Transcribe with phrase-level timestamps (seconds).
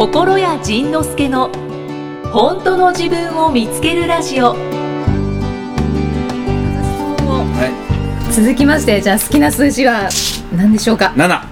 [0.00, 1.50] 心谷仁之助の
[2.32, 4.54] 本当の自分を見つけるラジオ。
[4.54, 4.56] は
[8.30, 8.32] い。
[8.32, 10.08] 続きましてじゃあ好きな数字は
[10.56, 11.46] 何でしょうか？7あ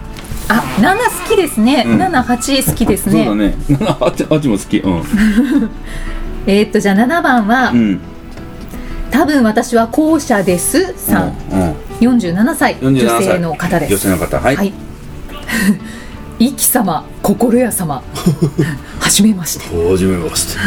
[0.80, 1.98] 七好きですね、うん。
[1.98, 3.26] 七八好きですね。
[3.26, 3.54] そうだね。
[3.68, 4.78] 7 8 8も好き。
[4.78, 5.02] うん。
[6.48, 8.00] えーっとじゃあ7番は、うん。
[9.10, 10.94] 多分私は後者です。
[10.96, 11.60] さん、うん。
[11.60, 11.76] うん。
[12.16, 12.76] 47歳。
[12.76, 13.24] 47女歳。
[13.24, 13.90] 性の方です。
[13.90, 14.40] 女性の方。
[14.40, 14.72] はい、はい
[16.38, 18.02] 一輝様心屋様。
[19.00, 19.76] はじめまして。
[19.76, 20.58] はじめまして。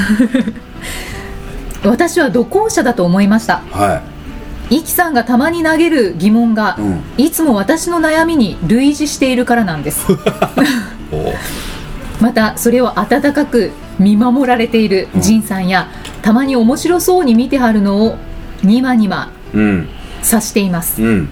[1.84, 3.62] 私は土工者だと思いました。
[3.72, 4.02] は
[4.70, 7.02] 一輝さんがたまに投げる疑問が、うん。
[7.18, 10.06] いつも私の悩みに類似しているからなんです。
[12.20, 15.88] またそれを温かく見守られている仁さんや、
[16.22, 18.18] たまに面白そうに見てはるのを
[18.64, 19.88] ニマニマうん。
[20.22, 21.02] 察しています。
[21.02, 21.30] うん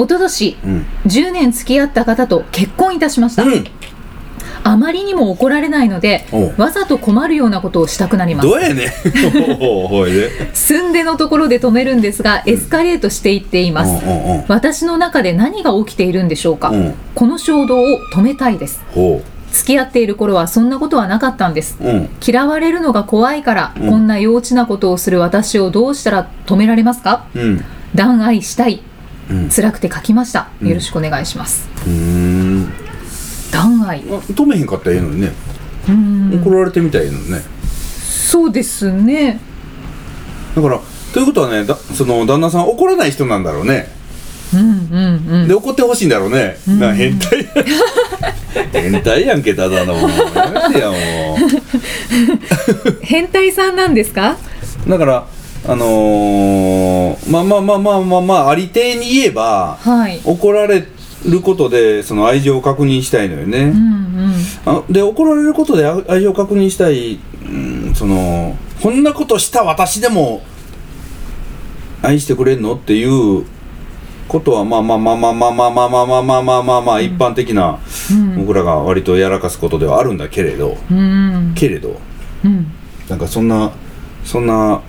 [0.00, 0.86] おととしうん。
[1.06, 3.64] 10年付き合った方と結婚いたしました、うん。
[4.64, 6.26] あまりにも怒られないので
[6.56, 8.48] わざと困るようなことをしたくなります。
[8.48, 8.88] どうやねん。
[9.60, 10.30] おうほいで。
[11.04, 14.02] のところで止めるんですがエスカレートしていっています、
[14.48, 16.94] 私の中で何が起きているんでしょうか、うん。
[17.14, 18.80] この衝動を止めたいです。
[18.94, 21.76] ほ付き合っている頃はそんなことはなかったんです。
[21.80, 22.08] ううん。
[22.26, 23.90] 嫌われるのが怖いから、うん。
[23.90, 27.24] こんな幼稚なことをする私をどうしたら止められますか？
[27.34, 27.64] うん。
[27.94, 28.74] 断愛したい。
[28.74, 28.89] うん
[29.54, 30.48] 辛くて書きました。
[30.60, 30.68] うん。
[30.68, 32.72] よろしくお願いします、うーん。
[33.50, 35.32] 断愛あ止めへんかったらええのにね。
[35.88, 36.40] うん。
[36.42, 37.40] 怒られてみたらええのにね。
[38.04, 39.40] そうですね。
[40.54, 40.80] だから
[41.12, 43.88] ということはねだその旦那さん怒らない人なんだろうね。
[44.52, 45.48] うんうんうん。
[45.48, 47.48] で怒ってほしいんだろうね、な変態。
[48.72, 49.94] 変態やんけただの。
[53.02, 54.36] 変態さんなんですか？
[54.86, 55.26] うだから
[55.66, 60.20] あのー、まあまあまあまあまあまあありていに言えばはい。
[60.24, 60.86] 怒られ
[61.28, 64.00] ることでその愛情を確認したいのよね、うんうん
[64.66, 70.42] あで怒られることであ愛情を確認したい、うん、そのこんなことした私でも
[72.02, 73.46] 愛してくれんのっていう
[74.28, 77.78] ことはまあまあまあまあまあまあまあまあまあまあまあまあまあ一般的な
[78.10, 78.36] うん。
[78.36, 81.52] 僕らが割とやらかすことではあるんだけれどうん。
[81.54, 82.00] けれど
[82.44, 82.66] うん。
[83.08, 83.72] なんかそんな
[84.24, 84.82] そんな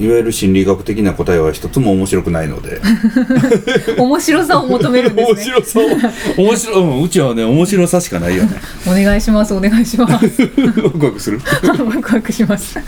[0.00, 2.80] いわゆる心理学的な答えは一つも面白くないので。
[3.98, 5.34] 面白さを求めるんですね。
[5.34, 5.88] 面白そう
[6.38, 8.50] 面白うんうちはね面白さしかないよね。
[8.86, 10.14] お願いしますお願いします。
[10.82, 11.40] ワクワクする？
[11.68, 12.78] ワクワクします。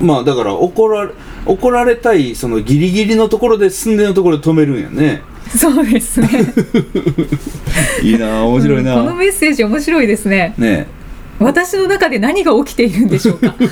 [0.00, 1.10] まあだから怒られ
[1.44, 5.22] 怒られたいそのギリギリのところで寸でのところで止めるんやね。
[5.56, 6.28] そうですね。
[8.02, 10.54] いいな面白いな、このメッセージ面白いですね。
[10.56, 10.86] ね。
[11.38, 13.54] 私の中で何が起きているんでしょうか。
[13.58, 13.66] え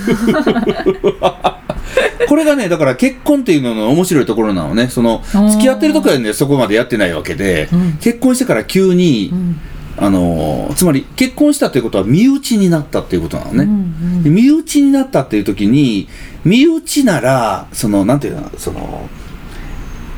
[2.31, 4.87] これがねだから結婚っていうのの面白いところなのね。
[4.87, 5.49] そのー。
[5.49, 7.93] 付き合ってる時はねそこまでやってないわけで、うん。
[7.95, 9.57] 結婚してから急に、うん。
[9.97, 14.23] あのーつまり結婚したということは身内になったっていうことなのね、うん。
[14.23, 16.07] で身内になったっていう時に
[16.45, 19.09] 身内ならそのなんていうのその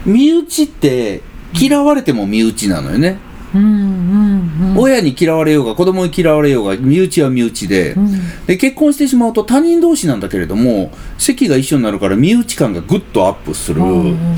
[0.05, 1.23] 身内って
[1.59, 3.17] 嫌われても身内なのよね、
[3.55, 4.79] うんうんうん。
[4.79, 8.47] 親に嫌われようが子供に嫌われようが身内は身内で,、うん。
[8.47, 14.37] で結婚してしまうと他人同士なんだけれども席が一緒になるから身内感がぐっとアップする、うん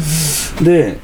[0.63, 0.99] で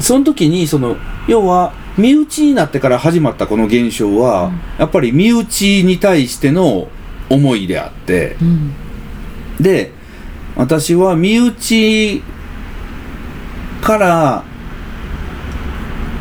[0.00, 6.86] その時にその要は身内になってから始まったこの現象は、やっぱり身内に対しての
[7.28, 8.36] 思いであって。
[8.40, 8.72] うん。
[9.60, 9.90] で
[10.54, 12.22] 私は身内
[13.80, 14.44] から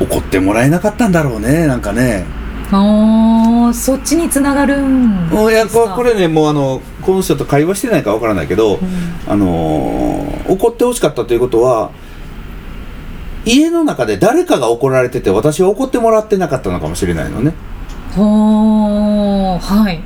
[0.09, 2.25] 怒ってもらえなかったんだろうねなんかね。
[2.69, 8.79] あーそっちにつながるんもういやここれねもうあのこの人と会話してないかわからないけど、
[9.27, 11.91] あのー怒ってほしかったということは
[13.45, 17.53] 家の中で誰かが怒られてて私は怒ってもらってなかったのかもしれないのね。
[18.15, 20.01] ほーはい。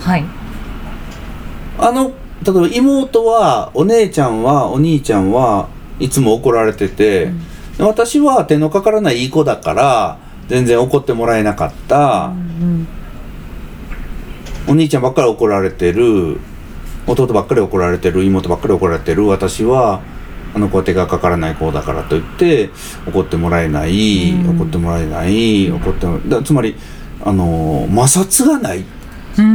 [0.00, 0.24] はい。
[1.78, 2.12] あの
[2.44, 5.68] 例えば妹はお姉ちゃんはお兄ちゃんは
[6.00, 7.30] いつも怒られてて、
[7.78, 10.18] 私は手のかからないいい子だから
[10.48, 12.86] 全然怒ってもらえなかった、うん
[14.68, 16.38] お兄ちゃんばっかり怒られてる
[17.06, 19.26] 弟ばっかり怒られてる妹ばっかり怒られてる。
[19.26, 20.00] 私は
[20.54, 22.70] あの子は手がかからない子だからといって
[23.08, 24.56] 怒ってもらえない、うん。
[24.56, 26.76] 怒ってもらえない怒ってもだつまり
[27.24, 28.84] あの摩擦がない。
[29.38, 29.48] うんう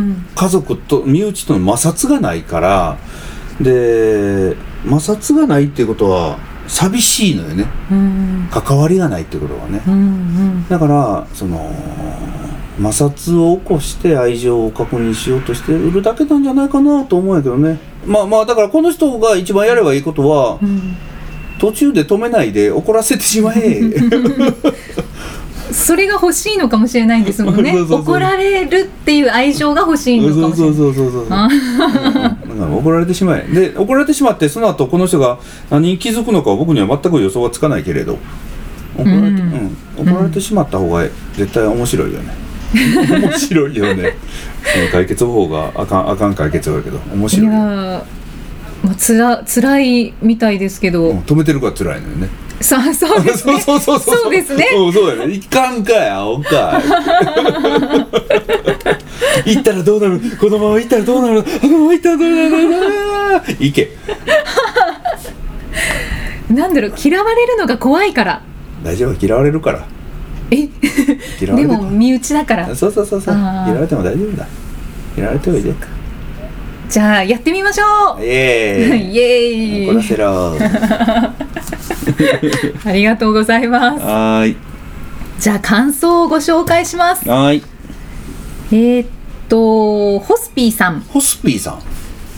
[0.00, 0.26] ん。
[0.34, 2.96] 家族と身内との摩擦がないから。
[3.60, 6.38] で摩擦がないっていうことは
[6.72, 7.66] 寂しいのよね。
[7.90, 8.48] うん。
[8.50, 9.82] 関わりがないってことはね。
[9.86, 10.68] うんうん。
[10.68, 11.70] だからその
[12.80, 17.78] 摩擦を起こして愛情を確認しようとしているだけなんじゃないかなと思うんやけどね。
[18.06, 20.96] まあまあだからこの人が一番やればいいことはうん。
[21.58, 23.82] 途中で止めないで怒らせてしまえ。
[25.70, 27.74] それが欲しいのかもしれないんですもんね。
[27.88, 30.70] 怒られるっていう愛情が欲しいのかもしれない。
[30.72, 31.48] うそうそうそうあ
[32.41, 32.41] う。
[32.41, 35.38] んなんか怒られてしまえで怒られてしまってその後この人が
[35.70, 38.18] 何に気づくのかは僕には全く予想はつかないけれど。
[38.96, 39.76] 怒られて,、うん。
[39.98, 40.08] うん。
[40.08, 41.02] 怒られてしまった方が
[41.34, 42.34] 絶対面白いよね。
[42.72, 44.02] 面白いよね。
[44.04, 44.12] うん
[44.90, 47.46] 解決方法があかんあかん解決法だけど面白い
[48.82, 52.28] まあ、つら辛いみたいですけど、うん止めてるから辛いのよね。
[52.60, 53.60] さあそうですね。
[53.60, 54.16] そうそうそうそう。
[54.22, 54.68] そうですね。
[54.76, 55.34] うんそうだよね。
[55.34, 56.82] いかんかい青かい。
[59.54, 60.20] 行ったらどうなる？
[60.38, 61.40] このまま行ったらどうなる？
[61.40, 63.56] あこのまま行ったらどうなる？
[63.58, 63.90] 行け。
[66.50, 68.42] なんだろう嫌われるのが怖いから。
[68.84, 69.86] 大丈夫嫌われるから。
[70.50, 70.68] え？
[71.40, 72.76] でも身内だから。
[72.76, 73.34] そうそうそうそう。
[73.34, 74.46] 嫌われても大丈夫だ。
[75.16, 75.72] 嫌われておいで
[76.92, 78.22] じゃあやってみましょう。
[78.22, 79.18] イエイ。
[79.18, 79.88] エーイ。
[79.88, 80.52] 怒らーイせろ。
[82.84, 84.04] ありがとうございます。
[84.04, 84.56] はーい。
[85.38, 87.26] じゃあ感想をご紹介します。
[87.26, 87.62] はーい。
[88.72, 89.08] えーっ
[89.48, 91.02] とホスピーさん。
[91.08, 91.78] ホスピーさん。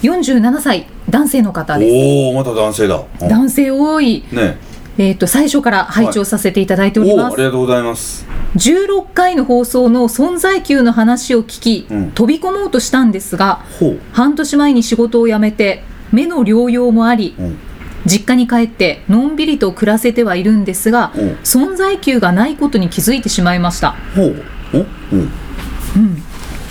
[0.07, 0.87] 47歳。
[1.11, 1.93] 男性の方です。
[1.93, 3.03] おおまた男性だ。
[3.23, 4.57] うん男性多い、ね
[4.97, 8.27] えーっと最初から拝聴させていただいております、ありがとうございます。
[8.57, 12.11] 16回の放送の存在級の話を聞き、うん。
[12.13, 13.65] 飛び込もうとしたんですが
[14.13, 15.83] 半年前に仕事を辞めて
[16.13, 17.59] 目の療養もありうん。
[18.07, 21.29] 実家に帰ってのんびりと暮らせてはいるんですが、うん。
[21.43, 23.97] 存在級がないことに気づいてしまいました。
[24.15, 24.45] ほう。
[24.75, 24.91] おうん。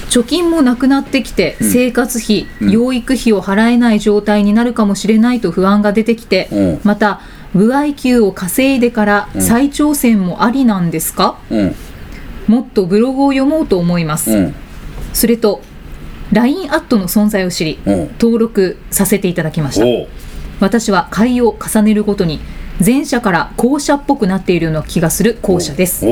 [0.10, 1.72] 貯金もなくなってきて、うん。
[1.72, 2.72] 生活費、うん。
[2.72, 6.80] 養育費を払えない状態になるかもしれないと不安が出てきて、うん。
[6.84, 7.20] また
[7.54, 9.42] 歩合給を稼いでからうん。
[9.42, 11.76] 再挑戦もありなんですか、うん。
[12.48, 14.56] もっとブログを読もうと思います、うん。
[15.14, 15.62] それと
[16.32, 18.08] LINE アットの存在を知りうん。
[18.20, 19.86] 登録させていただきました。
[20.60, 22.40] 私は会を重ねるごとに
[22.84, 26.06] 前者から後者っぽくなっているような気がする後者です。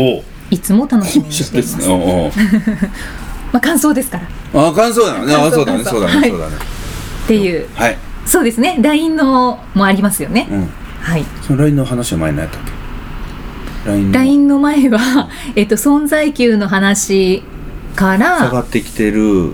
[0.49, 1.89] いつも楽しみにしています。
[3.51, 4.19] まあ感想ですか
[4.53, 4.67] ら。
[4.67, 5.33] あ感想だよね。
[5.33, 5.83] あそうだね。
[5.83, 6.21] そうだはい。
[6.21, 6.55] ねそうだね。
[7.23, 7.67] っていう。
[7.73, 7.97] はい。
[8.25, 8.77] そうですね。
[8.81, 10.69] LINE のもありますよね、うん
[11.01, 11.25] はい。
[11.41, 12.71] その LINE の話は前何やったっけ
[13.89, 14.13] ？LINE の。
[14.13, 17.43] LINE の前は、 えっと、存在級の話
[17.95, 19.53] か下ら、がってきてる。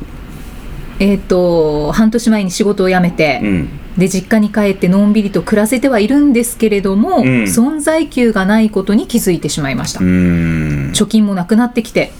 [0.99, 3.69] えっと、半年前に仕事を辞めて、うん。
[3.97, 7.23] で実家に帰ってのんびりと暮らせてはいるんですけれども、ん。
[7.45, 12.11] 存在級がないことに気づいてしまいました、貯金もなくなってきて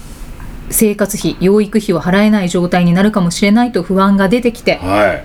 [0.70, 5.24] 生活費養育費を払えない状態になるかもしれないと不安が出てきてはい。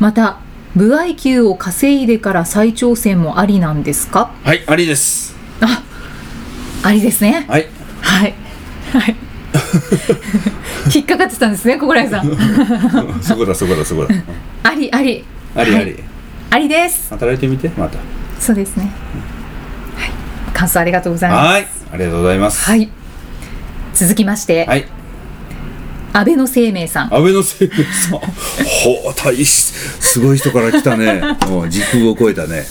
[0.00, 0.38] また
[0.76, 4.32] 歩合給を稼いでから再挑戦もありなんですか？
[4.42, 5.34] はいありです。
[5.60, 5.82] あ
[6.82, 7.46] ありですね。
[7.48, 7.66] はい。
[8.00, 8.34] はい。
[8.92, 9.16] はい。
[10.94, 12.26] 引っかかってたんですね小倉井さん。
[13.22, 14.14] そこだそこだそこだ。
[14.64, 15.24] ありあり。
[15.54, 15.66] はい。
[15.66, 16.02] ありあり。
[16.50, 17.08] ありです。
[17.10, 17.98] 働いてみてまた。
[18.40, 18.90] そうですね。
[19.96, 20.10] はい。
[20.52, 21.48] 感想ありがとうございます。
[21.52, 21.66] はい。
[21.92, 22.64] ありがとうございます。
[22.68, 22.88] はい。
[23.94, 24.84] 続きまして、はい
[26.16, 27.14] 安倍の生命さん。
[27.14, 28.18] 安倍の生命さん。
[28.20, 31.20] ほう大しすごい人から来たね。
[31.50, 32.64] うん時空を超えたね、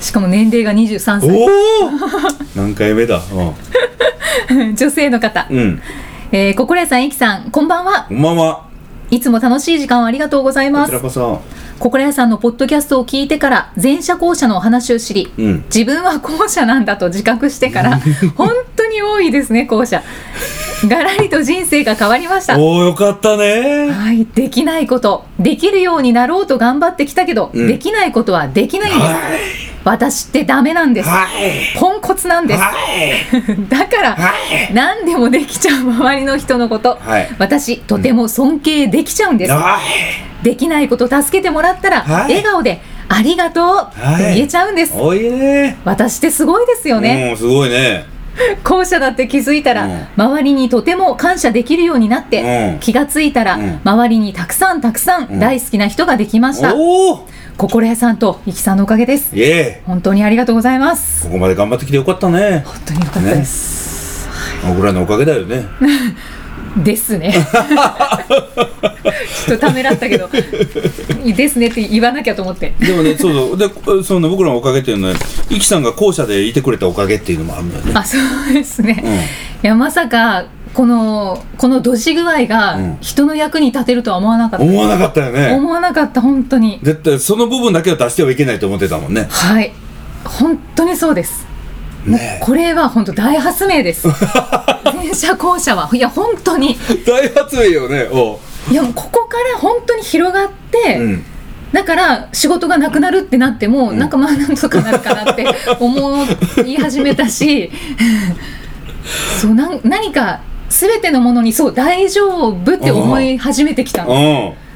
[0.00, 1.48] しかも年齢が23うん、おお
[2.56, 3.20] 何回目だ？
[4.48, 5.82] 歳 女性の方、うん、うん、
[6.32, 8.06] えー、心屋さんいきさんこんばんは。
[8.08, 8.62] こんばんは。
[9.10, 10.90] いつも楽しい時間をありがとうございこます。
[10.90, 11.42] ちらこそ。
[11.78, 15.64] 心屋さんのポッドキャストを聞いてから前者後者のお話を知りうん。
[15.72, 18.00] 自分は後者なんだと自覚してから
[18.34, 20.02] 本当に多いですね後者
[20.86, 22.58] がらりと人生が変わりました。
[22.58, 23.90] おおよかったね。
[23.90, 25.24] はい、できないこと。
[25.38, 27.66] できるようになろうと頑張ってきたけど、うん。
[27.66, 29.18] できないことはできないんです、はい。
[29.84, 31.78] 私ってダメなんです、はい。
[31.78, 33.42] ポンコツなんです、はい。
[33.68, 34.32] だから、は
[34.70, 34.72] い。
[34.72, 37.28] 何でもできちゃう周りの人のこと、はい。
[37.38, 39.78] 私とても尊敬できちゃうんです、は
[40.42, 40.44] い。
[40.44, 42.34] できないこと助けてもらったら、はい。
[42.34, 45.76] 笑顔で「ありがとう」って言えちゃうんです、おいね。
[45.84, 48.17] 私ってすごいですよね、うんすごいね
[48.64, 50.06] 後者だって気づいたら、うん。
[50.16, 52.78] 周りにとても感謝できるようになって、うん。
[52.80, 53.80] 気がついたら、うん。
[53.84, 55.38] 周りにたくさんたくさんん。
[55.40, 56.74] 大好きな人ができました、
[57.56, 59.34] 心屋さんといきさんのおかげです。
[59.86, 61.24] 本当にありがとうございます。
[61.24, 62.62] ーここまで頑張ってきてよかったね。
[62.64, 64.28] 本当によかったです、
[64.66, 65.64] 僕らのおかげだよね
[66.76, 67.32] ですね。
[69.46, 72.74] ちょっとためらったけどですねって言わなきゃと思って。
[72.78, 73.56] でもねそうそう。
[73.56, 75.14] でその僕らのおかげっていうのは
[75.50, 77.92] イキさんが校舎でいてくれたおかげっていうのもあるんだよね。
[77.94, 78.16] あそ
[78.50, 79.12] うですね、うん。
[79.12, 79.18] い
[79.62, 80.44] やまさか
[80.74, 82.48] このこのドジ具合うん。
[82.48, 85.52] が人の役に立てるとは思わなかった、思わなかったよね。
[85.52, 86.78] 思わなかった本当に。
[86.82, 89.26] 絶対その部分だけを出してはいけないと思ってたもんね。
[89.30, 89.72] はい。
[90.24, 91.47] 本当にそうです
[92.10, 92.40] ね。
[92.42, 94.08] これは本当大発明です。
[94.84, 95.90] 前者後者は。
[95.92, 96.76] いや本当に。
[97.06, 98.08] 大発明よね。
[98.10, 98.38] お
[98.70, 101.24] いやもうここから本当に広がって、うん。
[101.72, 103.98] だから仕事がなくなるってなっても、ん。
[103.98, 105.46] なんかまあなんとかなるかなって
[105.80, 106.26] 思
[106.64, 107.70] い始めたし
[109.40, 114.18] そうなん何か全てのものにそう大丈夫って思い始めてきたの、うん。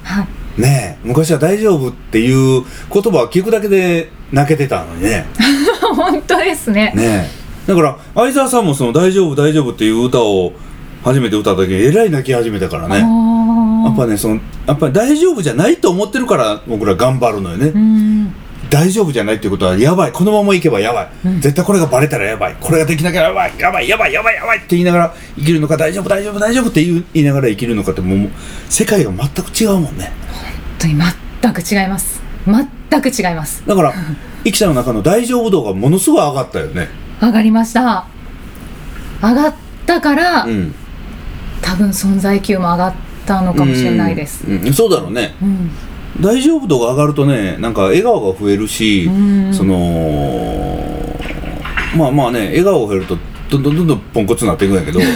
[0.05, 0.27] は
[0.59, 1.07] い、ねえ。
[1.07, 5.27] 昔は大丈夫っていう言葉を聞くだけで泣けてたのにね
[5.95, 6.93] 本当ですね。
[6.95, 7.43] ねえ。
[7.67, 10.53] だから相沢さんもその「大丈夫大丈夫」っていう歌を
[11.05, 12.99] 初めて歌った時えらい泣き始めたからね。
[12.99, 13.05] や
[13.89, 17.73] あっぱねそのやっぱり大丈夫じゃないと思ってるから僕ら頑張るのよね、
[18.71, 20.13] 大丈夫じゃないっていうことはやばい。
[20.13, 21.09] このままいけばやばい、
[21.41, 22.57] 絶対これがバレたらやばい。
[22.61, 23.53] これができなきゃやばい。
[23.59, 28.31] やばいやばいやばいやばいって言いながら生きるのか大丈夫大丈夫大丈夫って言いながら生きるのかってもう
[28.69, 30.13] 世界が全く違うもんね。
[30.33, 30.45] 本
[30.79, 30.95] 当に
[31.43, 32.21] 全く違います。
[32.47, 32.69] 全
[33.01, 33.63] く違います。
[33.67, 33.95] だから
[34.45, 36.89] 生きたの中の大丈夫度がものすごい上がったよね。
[37.21, 38.07] 上がりました。
[39.23, 39.55] 上がっ
[39.87, 40.75] たから、うん。
[41.61, 42.95] 多分存在級も上がっ
[43.25, 44.45] たのかもしれないです。
[44.47, 44.73] うんうん。
[44.73, 45.35] そうだろうね。
[45.41, 45.71] うん。
[46.21, 49.55] 大丈夫度が上がるとねなんか笑顔が増えるし、うん。
[49.55, 51.17] その
[51.97, 53.17] まあまあね笑顔が増えると
[53.51, 55.01] どんどんどんどんポンコツになっていくんやけど。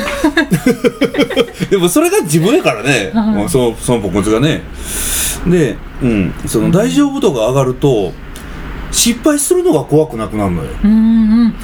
[1.70, 3.34] でもそれが自分やからね、はい。
[3.34, 4.62] もうそのそのポンコツがね。
[5.46, 8.12] で、うん、その大丈夫度が上がると
[8.90, 11.54] 失敗するのが怖くなくなるのよ、うんうん。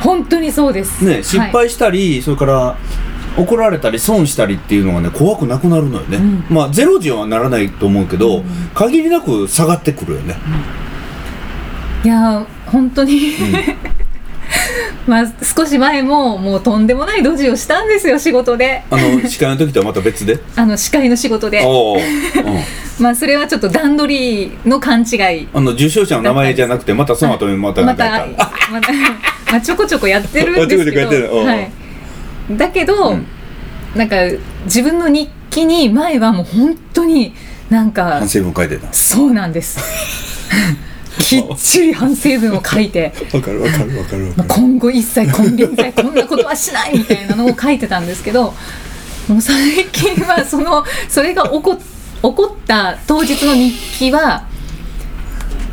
[0.00, 1.04] 本当にそうです。
[1.04, 1.50] ね、失はい。
[1.50, 2.76] 敗したり、それから
[3.36, 6.44] 怒られたり損したりっていうのがね怖くなくなるのよね、うん。
[6.50, 8.42] まあゼロ時はならないと思うけど、
[8.74, 10.34] 限りなく下がってくるよね、
[12.04, 13.32] いや本当に、
[15.08, 18.84] まあ少し前ももうとんでもないドジをしたんですよ仕事で。
[18.90, 20.38] あの 司会の時とはまた別で？
[20.54, 21.64] あの司会の仕事で。
[23.00, 25.48] まあそれはちょっと段取りの勘違い。
[25.54, 28.98] あの受賞者の名前じゃなくてまたその後にまたまた何かやったまたま
[29.56, 31.70] あちょこちょこやってるんですけど、 はい、
[32.50, 33.26] だけど、うん。
[33.94, 34.16] なんか
[34.64, 37.34] 自分の日記に前はもう本当に
[37.70, 38.92] なんか反省文書いてた。
[38.92, 39.80] そうなんです
[41.20, 43.12] きっちり反省文を書いて。
[43.32, 48.54] わかるわかるわかる今後一切金輪際こんなことはしないみたいなのを書いてたんですけど
[49.28, 51.82] もう最近はそのそれが起こ 起
[52.22, 54.44] こった当日の日記は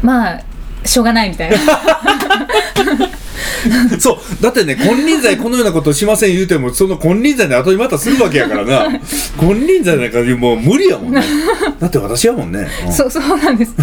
[0.03, 0.41] まあ
[0.83, 1.57] しょうがないみたいな。
[3.99, 4.17] そう。
[4.43, 8.99] だってね金輪際このようなことしません言うてもその金輪際で後にまたするわけやからな。
[9.39, 11.23] 金輪際なんかもう無理やもんね。
[11.79, 12.93] だって私やもんね、うん。
[12.93, 13.73] そうそうなんです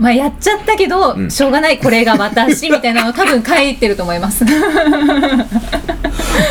[0.00, 1.30] まあやっちゃったけど、ん。
[1.30, 4.44] しょうがないこれが私みたいなの多分書いてると思います。
[4.44, 4.56] い も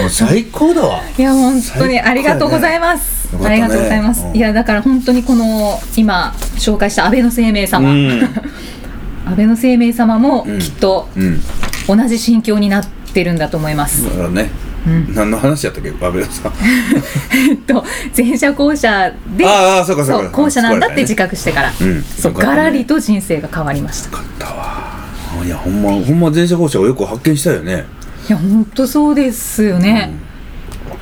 [0.06, 1.02] う最高だわ。
[1.18, 3.56] や本当にありがとうございます、よかったね。
[3.56, 4.36] ありがとうございます、うん。
[4.38, 8.22] いやだから本当にこの今紹介した安倍の生命う様、ん。
[9.26, 10.60] 安倍の生命様もうん。
[10.60, 11.42] きっとうん。
[11.88, 14.52] 同じ心境になってるんだと思います、だからね、
[14.88, 15.14] うん。
[15.14, 16.54] 何の話やったっけ安倍さん。
[17.50, 17.84] えっと
[18.16, 20.30] 前者後者でああそうかそうか。
[20.30, 22.04] 後者なんだって自か覚してから、うん。
[22.04, 22.58] そうよかったね。
[22.58, 24.18] ガラリと人生が変わりました。
[24.18, 24.90] ったわ。
[25.46, 27.86] いやほんまほんま前者後者をよく発見したよね。
[28.28, 30.12] いや本当そうですよね、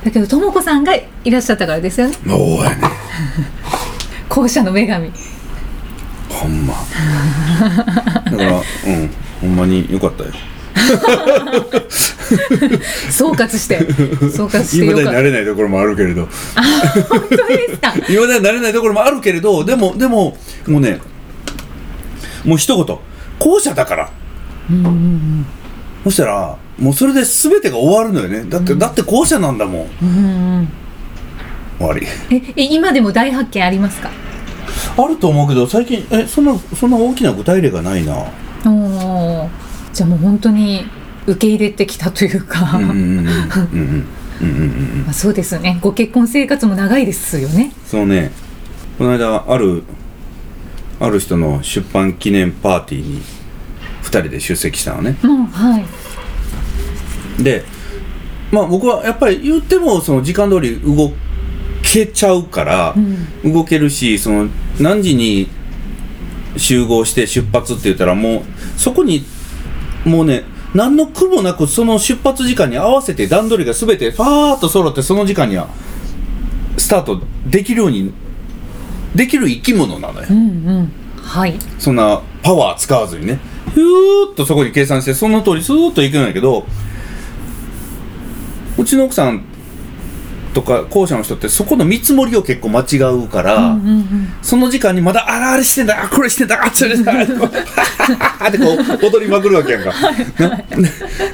[0.02, 2.14] だけどとも子さんがいらっしゃったからですよね。
[2.26, 2.76] おやね。
[4.28, 5.12] 後者の女神。
[6.28, 6.74] ほんま。
[8.24, 9.10] だからうん。
[9.40, 10.30] ほんまによかったよ
[13.10, 13.78] 総括して
[14.30, 16.28] 総括して今だになれないところもあるけれど。
[17.08, 17.94] 本当ですか。
[18.08, 21.00] 今だになれないところもあるけれどでもでももうね
[22.44, 22.96] もう一言。
[23.38, 24.10] 後者だから。
[26.04, 28.44] そしたらもうそれで全てが終わるのよね。
[28.48, 30.02] だって、だって後者なんだもん。
[30.02, 30.68] うん。
[31.78, 32.06] 終わり。
[32.30, 34.10] ええ今でも大発見ありますか？
[34.96, 38.14] あると思うけど最近えそんなそんな大きな具体例がないな。
[38.66, 39.46] おー
[39.98, 40.84] じゃあもう本当に
[41.26, 42.80] 受け入れてきたというか。
[45.12, 45.80] そうですね。
[45.82, 47.72] ご結婚生活も長いですよね。
[47.84, 48.30] そうね。
[48.96, 49.82] この間ある
[51.00, 53.22] ある人の出版記念パーティーに
[54.04, 57.64] 2人で出席したのね、うんはい、で
[58.52, 61.12] まあ僕はやっぱり言ってもその時間通り動
[61.82, 62.94] けちゃうから、
[63.44, 65.48] 動けるしその何時に
[66.56, 68.42] 集合して出発って言ったらもう
[68.76, 69.24] そこに
[70.08, 75.68] もうね何の苦もなくその出発時間に合わせて段取りが全てファーッと揃ってその時間には
[76.76, 78.12] スタートできるように
[79.14, 80.26] できる生き物なのよ。
[80.30, 80.40] うんう
[80.80, 80.92] ん。
[81.22, 81.58] はい。
[81.78, 83.38] そんなパワー使わずにね。
[83.74, 86.66] ふーっとそこに計算してその通りスーッといくんやけど
[88.76, 89.44] うちの奥さん
[90.58, 94.08] とか後者の人ってそこの見積もりを結構間違うから、うんうん
[94.42, 99.92] その時間にまだあれあれしてんだあこれしてんだあそれしてんだってこう踊りまくるわけやんか。
[100.38, 100.64] な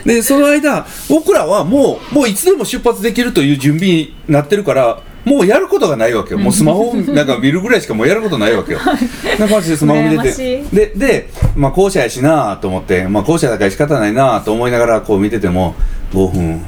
[0.04, 6.38] でその間僕らはもうもういつでも出発できるという準備になってるからもうやることがないわけよ。
[6.38, 8.80] もうスマホなんか見るぐらいしかもうやることないわけよ。
[9.38, 10.64] な感じでスマホ見てて。
[10.72, 15.74] でで、まあ、後者やしなと思って、まあ、後者だから仕方ないなと思いながらこう見てても
[16.12, 16.62] 5分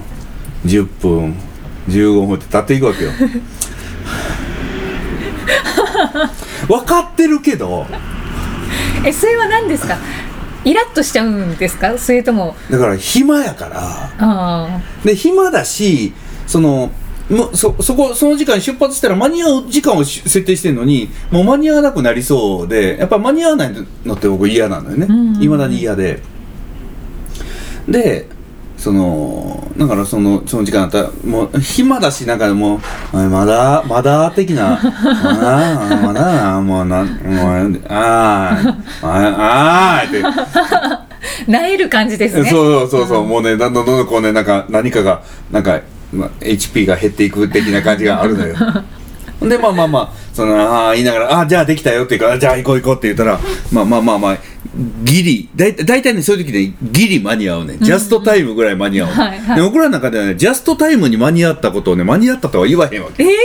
[0.64, 1.34] 10分
[1.88, 3.10] 15分って経っていくわけよ。
[6.68, 7.86] 分かってるけど。
[9.04, 9.96] えそれは何ですか？
[10.64, 11.96] イラッとしちゃうんですか？
[11.98, 12.56] それとも。
[12.70, 14.10] だから暇やから。
[14.18, 16.12] あで暇だし
[16.46, 16.90] その
[17.30, 23.72] もうそそこその時間に出発したら間に合う時間をし設定してるのにもう間に合わなくなりそうでやっぱ間に合わない
[24.04, 25.06] のって僕嫌なのよね。
[25.08, 25.36] うん。
[25.36, 26.22] うんだに嫌で。
[27.88, 28.28] で
[28.76, 32.80] そのだからそのその時間だったらもう暇だしなんかもう
[33.12, 38.68] あまだまだ的なまだまだもうなんもうあー
[39.02, 40.22] あーあーって。
[40.24, 41.06] あ
[41.48, 42.48] なえる感じですね。
[42.48, 45.80] そうそうそうそう、もうねだんだんどんどんこうねなんか何かがなんか、
[46.12, 48.54] まあ、HP が減っていく的な感じがあるのよ。
[49.42, 53.38] でまあまあまあそのああ言いながら「ああじゃあできたよ」って言うから「じゃあ行こう行こう」って言ったら
[53.70, 54.38] まあまあまあまあ
[55.04, 57.78] ギリだい大体ねそういう時ねギリ間に合うね。
[57.80, 59.56] ジャストタイムぐらい間に合う、はいはい。
[59.56, 63.22] で僕らの中ではねジャストタイムに間に合ったことをね間に合ったとは言わへんわけ。
[63.24, 63.36] ええ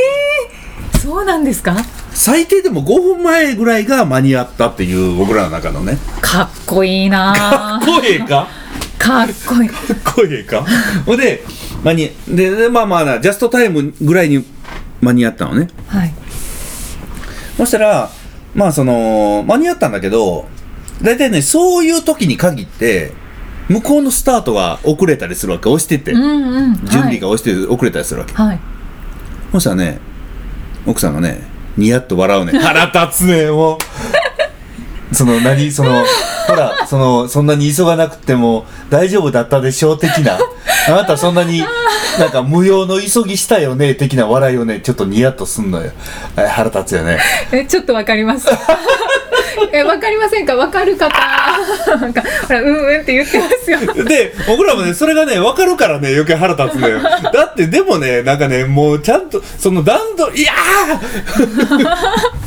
[1.00, 1.78] そうなんですか？
[2.14, 5.98] 最低でも5分前ぐらいが間に合ったっていう僕らの中のね。
[6.22, 7.34] かっこいいな。
[7.78, 8.48] あ声か？
[9.00, 9.70] かっこいい。
[10.04, 10.66] 声か？
[11.06, 11.44] ほんで
[11.84, 14.46] 間にででまあまあなジャストタイムぐらいに
[15.02, 15.70] 間に合ったのね。
[15.88, 16.14] はい。
[17.58, 18.10] そしたら
[18.54, 20.48] まあその間に合ったんだけど
[21.02, 23.14] 大体ねそういう時に限って
[23.70, 28.60] 向こうのスタートが遅れたりするわけ押してて、うんうん準備が押して遅れたりするわけ、はい、はい、
[29.54, 30.00] そしたらね
[30.86, 32.58] 奥さんがねニヤッと笑うね。
[32.60, 35.16] 腹立つねもう。
[35.16, 35.72] その何？
[35.72, 36.06] その
[36.48, 40.40] ほらそのそんなに急がなくても大丈夫だったでしょう的な。
[40.88, 41.64] あなたそんなに
[42.20, 45.92] なんか無用の急ぎしたよね的な笑いをねちょっとニヤッとすんのよ。
[46.38, 47.20] え腹立つよね。
[47.52, 48.48] えちょっとわかります
[49.74, 50.56] えわかりませんか？
[50.56, 51.10] わかる方。
[52.00, 53.80] なんかほらうんうんって言ってますよ。
[54.06, 57.00] で僕らもねそれがね分かるからね余計腹立つのよ。
[57.02, 60.54] だってでもねなんかねもうちゃんとその段取りいや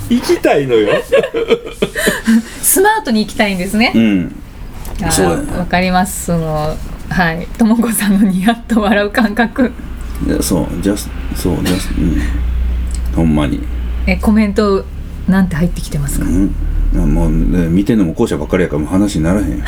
[0.08, 0.14] ー！
[0.14, 0.94] 行きたいのよ。
[2.62, 3.92] スマートに行きたいんですね。
[3.94, 4.34] うん。
[5.02, 5.58] あーそうだね。
[5.58, 6.26] わかります。
[6.26, 6.76] その
[7.10, 7.46] はい。
[7.58, 9.72] ともこさんのニヤッと笑う感覚。
[10.26, 10.66] いやそう。
[10.82, 12.22] ジャスそうジャスうん。
[13.16, 13.60] ほんまに。
[14.06, 14.84] えコメント
[15.28, 16.26] なんて入ってきてますか？
[16.26, 16.54] うん
[16.94, 19.58] もう、ね、見てんのも後者ばっかりやからもう話にならへん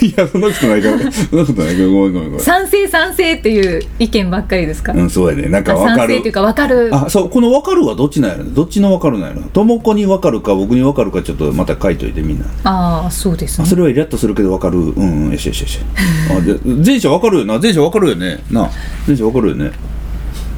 [0.00, 1.12] いやそんなことないから。
[1.12, 1.88] そんなことないから。
[1.88, 2.40] ごめんごめんごめん。
[2.40, 5.48] 賛成賛成っていう意見ばっかりですか、うんそうやね。
[5.48, 5.98] なんかあ分かる。
[5.98, 6.90] 賛成っていうかわかる。
[6.94, 8.50] あそうこの分かるはどっちなんやろね？
[8.54, 9.42] どっちの分かるなんやろ？
[9.52, 12.46] ともこに分かるか僕に分かるかちょっとまた書いといてみんな。
[12.64, 13.64] ああそうですね。
[13.64, 14.78] あそれはイラッとするけど分かる。
[14.78, 15.80] うんうんよしよしよし
[16.30, 17.58] あで前者分かるよな。
[17.58, 18.38] 前者分かるよね。
[18.50, 18.70] なあ
[19.06, 19.72] 前者分かるよね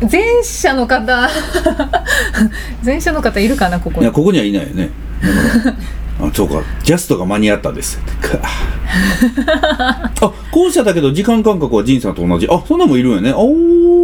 [0.01, 1.29] 前者の方。
[2.85, 4.91] 前者の方いるかなここいやここにはいないよね。
[6.21, 6.63] あそうか。
[6.83, 7.99] ジャストが間に合ったです。
[7.99, 8.39] か
[10.21, 12.47] あ後者だけど時間感覚は仁さんと同じ。
[12.51, 13.33] あそんなもんいるよね。
[13.35, 13.97] おー。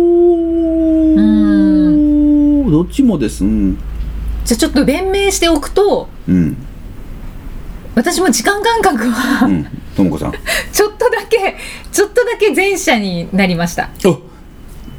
[2.70, 3.44] どっちもです。
[3.44, 3.78] うん。
[4.44, 6.57] じゃあちょっと弁明しておくとうん。
[7.94, 9.66] 私も時間感覚は、うん。
[9.94, 10.31] ともこさん。
[10.31, 10.33] あ
[10.72, 11.57] ちょっとだけ
[11.92, 13.90] ちょっとだけ前者になりました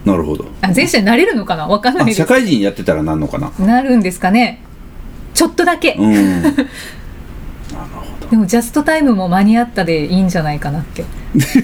[0.05, 0.45] なるほど。
[0.61, 1.67] あ前者になれるのかな？
[1.67, 2.17] わかんないあです。
[2.17, 3.51] 社会人やってたらなんのかな？
[3.59, 4.61] なるんですかね。
[5.33, 6.43] ちょっとだけ、うん。
[8.29, 11.05] でもジャストタイムも間に合ったでいいんじゃないかなって。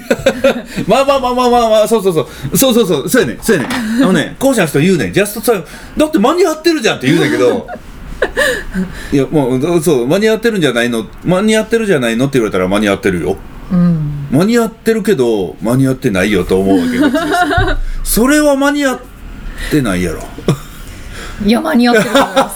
[0.87, 2.21] まあまあまあまあまあまあそうそうそ
[2.51, 2.57] う。
[2.57, 3.09] そうそうそう。
[3.09, 5.65] そうやねそうやねあのね後者の人言うねジャストタイム。
[5.97, 7.67] だって間に合ってるじゃんって言うんだけど。
[9.13, 11.05] いやもうそう間に合ってるんじゃないの？
[11.25, 12.27] 間に合ってるじゃないの？
[12.27, 13.31] って言われたら間に合ってるよ。
[13.31, 13.37] うん
[14.31, 17.11] 間に合ってるけど間に合ってないよと思うわけですよ。
[18.03, 18.99] それは間に合っ
[19.71, 20.23] てないやろ。
[21.45, 22.55] いや間に合ってると思います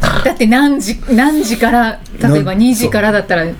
[0.24, 3.54] だって何時何時から例えばなん2時からだったらね。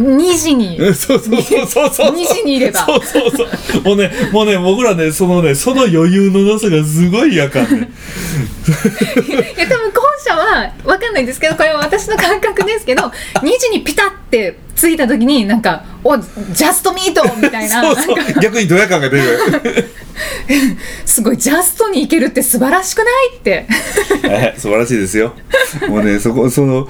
[0.00, 2.12] 2時にそうそうそうそうそう。
[2.16, 2.84] 2時にいれば。
[2.84, 3.44] そうそうそ
[3.78, 3.82] う。
[3.82, 7.90] もうねもうね僕らねそのねその余裕のなさがすごいやかんね。
[9.56, 13.10] いや多分後者は分かんないんですけどこれは私の感覚ですけど2
[13.58, 17.82] 時にピタってついた時になんか「おジャストミート!」みたいな。
[17.82, 18.40] そうそう。
[18.40, 19.90] 逆にドヤ感が出る
[21.04, 23.66] すごいジャストに行けるって素晴らしくないって。
[24.28, 25.34] はい素晴らしいですよ。
[25.88, 26.88] もうねそこその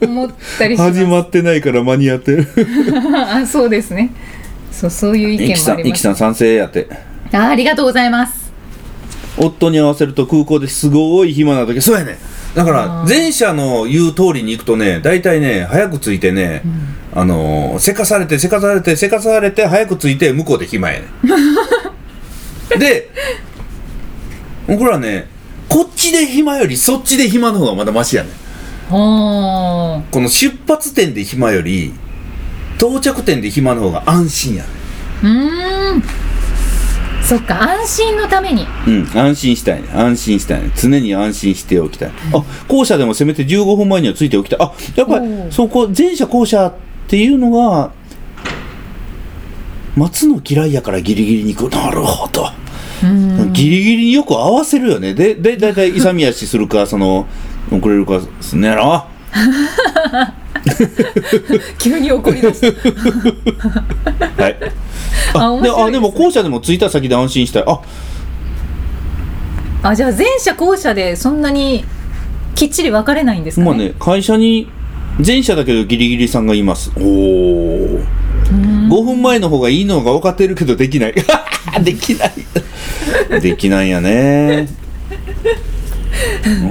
[0.00, 2.46] 思ったりし始まってないから間に合ってる。
[3.14, 4.10] あそうですね。
[4.72, 6.02] そうそういう意見もあります。
[6.02, 6.88] さん賛成やって。
[7.32, 8.50] あありがとうございます。
[9.36, 12.18] 夫に合わせると空港ですごい暇な時そうやね。
[12.54, 16.62] だから前者の言う通りに行くとね大体ね早く着いてね、
[17.14, 21.06] あのーせかされてせかされてせかされて早く着いて向こうで暇やね
[22.80, 23.10] で
[24.66, 25.28] 僕らね
[25.68, 28.30] こっちで暇よりそっちで暇の方がまだマシやね
[28.90, 31.92] あこの出発点で暇より
[32.76, 34.68] 到着点で暇の方が安心やね
[35.22, 36.02] うーん
[37.22, 39.88] そっか安心のためにうん、安心したいね。
[39.92, 40.72] 安心したいね。
[40.74, 42.10] 常に安心しておきたい。
[42.32, 44.58] あ、校舎でもせめて15分前にはついておきたい。
[44.60, 46.74] あ、やっぱりそこ、前者後者っ
[47.06, 47.92] ていうのが、
[49.94, 51.72] 待つの嫌いやからギリギリに行く。
[51.72, 52.48] なるほど。
[53.02, 55.14] うんギリギリによく合わせるよね。
[55.14, 57.26] で、で、だいたい勇み足するか、 その、
[57.70, 59.04] 遅れるかすんねやろ。
[61.78, 62.66] 急に怒り出した
[64.42, 64.56] はい。
[65.34, 67.64] あ、で、あであ、でも校舎でも着いた先で安心したい。
[67.66, 67.80] あ、
[69.82, 71.84] あじゃあ前者後者でそんなに
[72.54, 74.68] きっちり分かれないんですかね,、まあね、会社に、
[75.24, 76.90] 前者だけどギリギリさんがいます。
[76.96, 78.00] おお。
[78.90, 81.14] 5分前の方がいいのが分かってるけどできない。
[81.82, 82.32] できない。
[83.40, 84.68] できないやね。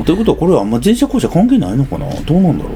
[0.05, 2.05] ということはこれはあんま前者後者関係ないのかな？
[2.25, 2.71] どうなんだろ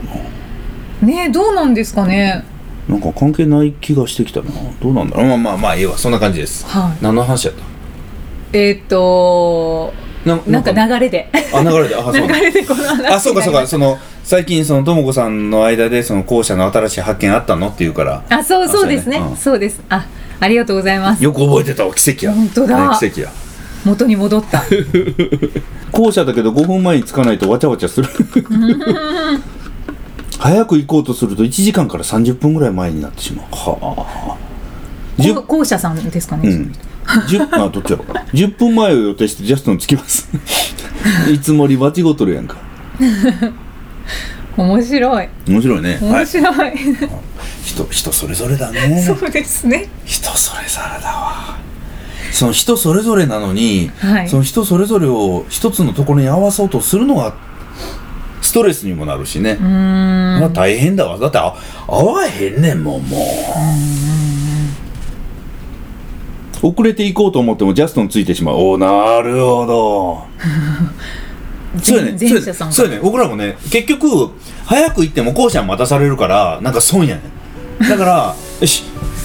[1.01, 1.13] うな。
[1.13, 2.43] ねえどうなんですかね？
[2.87, 4.47] なんか関係ない気がしてきたな。
[4.81, 5.27] どうなんだろう。
[5.27, 5.97] まあまあまあ、いいわ。
[5.97, 6.65] そんな感じです。
[6.65, 7.63] はい何の話やった？
[8.53, 9.93] えーっと
[10.25, 11.95] ななんか流れであ、流れで。
[11.95, 13.61] あ、 そう流れでこの話あ、そうかそうか。
[13.61, 17.67] にその、最近その、ともこさんの間で、その、校舎の新しい発見あったの？
[17.67, 20.05] って言うから、あそうそうですねねうんそうですあ
[20.39, 21.93] ありがとうございますよく覚えてたわ。
[21.93, 22.31] 奇跡や。
[22.33, 23.29] 本当だね奇跡や。
[23.85, 24.63] 元に戻った。
[25.91, 28.09] 校舎だけど5分前に着かないとわちゃわちゃする。
[30.39, 33.45] 早く行こうとすると1時間から30分ぐらい前になってしまう。
[33.51, 35.21] はあ。
[35.21, 36.73] 10こ校舎さんですかね、うん。
[37.05, 38.13] 10あどっちやろうか。
[38.23, 40.27] な10分前を予定してジャストに着きます
[41.31, 42.57] いつもり間違うとるやんか。
[44.57, 45.29] 面白い。
[45.47, 45.93] 面白いね。
[45.93, 46.01] はい。
[46.11, 46.73] 面白い、
[47.65, 49.01] 人人それぞれだね。
[49.01, 49.87] そうですね。
[50.05, 51.52] 人それぞれだわ
[52.33, 54.29] その人それぞれなのに、はい。
[54.29, 57.35] その人それぞれを一つのところに合わそうとするのが
[58.41, 61.17] ストレスにもなるしね、まあ大変だわ。
[61.17, 61.55] だってあ
[61.87, 63.17] 合わへんねんもんも
[66.61, 66.67] う。
[66.67, 68.55] 遅れていこうと思ってもジャストについてしまう。
[68.55, 70.23] おおなるほど。
[71.81, 74.29] そうやね前者さんそうやね僕らもね結局
[74.63, 77.21] 早く行っても校舎に待たされるからなんか損やね
[77.85, 77.89] ん。
[77.89, 78.83] だから よし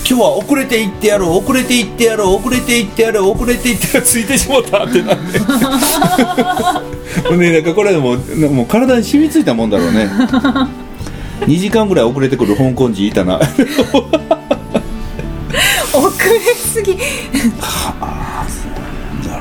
[0.09, 5.39] 今日は遅れて行ってやろう遅れて行ってやろう遅れて行ってやろう遅れて行ってやろうついてしもたってなんで。
[7.29, 8.19] もうねなんかこれでもう
[8.51, 10.09] もう体に染みついたもんだろうね。
[11.41, 13.37] 2時間ぐらい遅れてくる香港人いたな。
[13.37, 13.51] 遅
[16.25, 16.95] れすぎ。
[16.95, 17.05] なる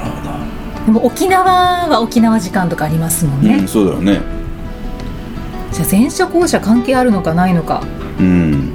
[0.02, 4.20] ほどでも沖縄は沖縄時間とかありますもんね、うんそうだよね。
[5.72, 7.84] じゃあ前者後者関係あるのかないのか。
[8.20, 8.74] うん。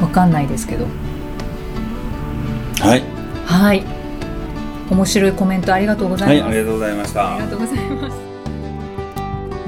[0.00, 0.86] わかんないですけど
[2.82, 3.02] はい。
[3.46, 3.84] はい。
[4.90, 7.34] 面白いコメントありがとうござはいいます、ありがとうございました。
[7.34, 8.16] ありがとうございます。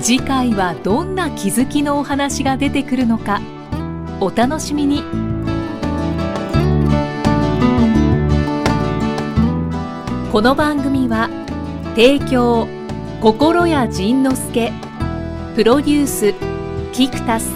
[0.01, 3.41] 次回はどんな気づきのお話が出てくるのか。
[4.21, 5.05] お楽しみに。
[10.33, 11.31] この番組は
[11.95, 12.67] 提供
[13.21, 14.73] 心谷仁之助
[15.55, 16.35] プロデュース
[16.93, 17.53] キクタス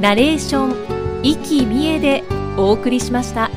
[0.00, 0.76] ナレーション
[1.24, 2.22] 生きみえで
[2.56, 3.50] お送りしました。